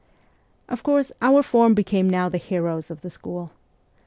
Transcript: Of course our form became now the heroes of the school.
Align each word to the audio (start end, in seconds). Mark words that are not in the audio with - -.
Of 0.67 0.81
course 0.81 1.11
our 1.21 1.43
form 1.43 1.75
became 1.75 2.09
now 2.09 2.27
the 2.27 2.39
heroes 2.39 2.89
of 2.89 3.01
the 3.01 3.11
school. 3.11 3.51